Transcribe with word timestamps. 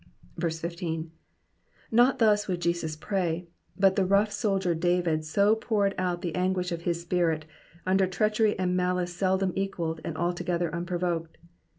15. 0.39 1.11
Not 1.91 2.17
thus 2.17 2.47
would 2.47 2.59
Jesus 2.59 2.95
pray, 2.95 3.45
but 3.77 3.95
the 3.95 4.03
rough 4.03 4.31
soldier 4.31 4.73
David 4.73 5.23
so 5.23 5.55
poured 5.55 5.93
out 5.99 6.23
the 6.23 6.33
anguish 6.33 6.71
of 6.71 6.81
his 6.81 6.99
spirit, 7.01 7.45
under 7.85 8.07
treachery 8.07 8.57
and 8.57 8.75
malice 8.75 9.13
seldom 9.15 9.53
equalled 9.55 10.01
and 10.03 10.17
altogether 10.17 10.73
unprovoked. 10.73 11.37